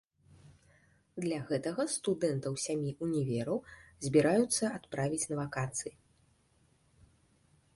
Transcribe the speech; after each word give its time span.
Для 1.25 1.39
гэтага 1.49 1.83
студэнтаў 1.95 2.53
сямі 2.65 2.91
ўнівераў 3.03 3.59
збіраюцца 4.07 4.63
адправіць 4.79 5.29
на 5.33 5.39
вакацыі. 5.41 5.93